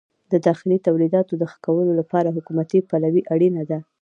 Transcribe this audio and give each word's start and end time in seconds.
د 0.31 0.33
داخلي 0.47 0.77
تولیداتو 0.87 1.33
د 1.37 1.43
ښه 1.51 1.57
کولو 1.65 1.91
لپاره 1.99 2.35
حکومتي 2.37 2.79
پلوي 2.89 3.21
اړینه 3.33 3.63
ده. 3.69 3.79